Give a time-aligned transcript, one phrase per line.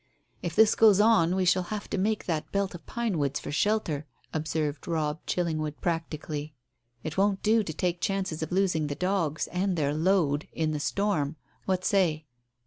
[0.41, 4.07] "If this goes on we shall have to make that belt of pinewoods for shelter,"
[4.33, 6.55] observed Robb Chillingwood practically.
[7.03, 10.79] "It won't do to take chances of losing the dogs and their load in the
[10.79, 11.35] storm.
[11.65, 12.25] What say?"